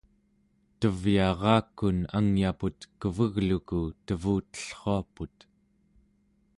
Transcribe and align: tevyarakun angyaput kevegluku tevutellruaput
tevyarakun 0.79 1.97
angyaput 2.17 2.79
kevegluku 2.99 3.79
tevutellruaput 4.05 5.35